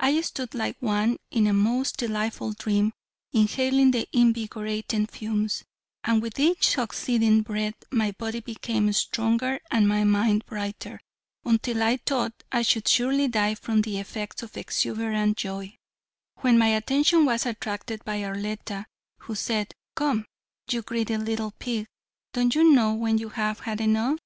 I 0.00 0.18
stood 0.22 0.54
like 0.54 0.78
one 0.80 1.18
in 1.30 1.46
a 1.46 1.52
most 1.52 1.98
delightful 1.98 2.54
dream 2.54 2.94
inhaling 3.34 3.90
the 3.90 4.08
invigorating 4.10 5.06
fumes, 5.06 5.64
and 6.02 6.22
with 6.22 6.40
each 6.40 6.66
succeeding 6.68 7.42
breath 7.42 7.74
my 7.90 8.12
body 8.12 8.40
became 8.40 8.90
stronger 8.94 9.60
and 9.70 9.86
my 9.86 10.02
mind 10.02 10.46
brighter 10.46 10.98
until 11.44 11.82
I 11.82 11.98
thought 11.98 12.32
I 12.50 12.62
should 12.62 12.88
surely 12.88 13.28
die 13.28 13.54
from 13.54 13.82
the 13.82 13.98
effects 13.98 14.42
of 14.42 14.56
exuberant 14.56 15.36
joy, 15.36 15.76
when 16.40 16.56
my 16.56 16.68
attention 16.68 17.26
was 17.26 17.44
attracted 17.44 18.02
by 18.02 18.22
Arletta, 18.22 18.86
who 19.24 19.34
said: 19.34 19.74
"Come, 19.94 20.24
you 20.70 20.80
greedy 20.80 21.18
little 21.18 21.50
pig, 21.58 21.86
don't 22.32 22.54
you 22.54 22.72
know 22.72 22.94
when 22.94 23.18
you 23.18 23.28
have 23.28 23.60
had 23.60 23.82
enough?" 23.82 24.18